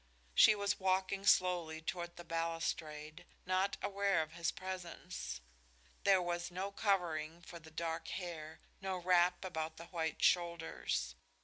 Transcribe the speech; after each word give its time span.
She 0.33 0.55
was 0.55 0.79
walking 0.79 1.27
slowly 1.27 1.79
toward 1.79 2.15
the 2.15 2.23
balustrade, 2.23 3.23
not 3.45 3.77
aware 3.83 4.23
of 4.23 4.31
his 4.31 4.49
presence. 4.51 5.41
There 6.05 6.23
was 6.23 6.49
no 6.49 6.71
covering 6.71 7.43
for 7.43 7.59
the 7.59 7.69
dark 7.69 8.07
hair, 8.07 8.61
no 8.81 8.97
wrap 8.97 9.45
about 9.45 9.77
the 9.77 9.85
white 9.85 10.23
shoulders. 10.23 11.13